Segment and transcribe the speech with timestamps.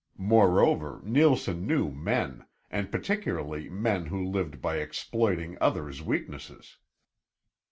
[0.17, 6.77] Moreover, Neilson knew men, and particularly men who lived by exploiting others' weaknesses.